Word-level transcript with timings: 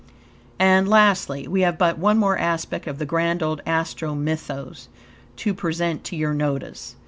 And, 0.57 0.89
lastly, 0.89 1.47
we 1.47 1.61
have 1.61 1.77
but 1.77 1.99
one 1.99 2.17
more 2.17 2.35
aspect 2.35 2.87
of 2.87 2.97
the 2.97 3.05
grand 3.05 3.43
old 3.43 3.61
Astro 3.67 4.15
Mythos 4.15 4.87
to 5.35 5.53
present 5.53 6.03
to 6.05 6.15
your 6.15 6.33
notice. 6.33 6.95